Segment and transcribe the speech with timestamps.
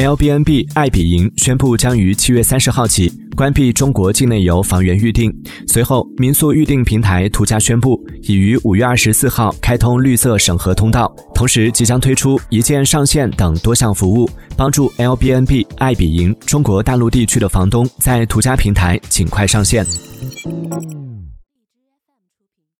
[0.00, 5.30] l b n b 爱彼迎宣布将于七月三十号起关闭中国境内游房源预订。
[5.68, 14.26] 随后，民宿预订平台途家宣布，已于五月二十四号开通绿色审核通道，同时即将推出一键上线等多项服务，
[14.56, 19.84] 帮助 l b n b 爱彼迎中国大陆地区的房东在途家平台尽快上线。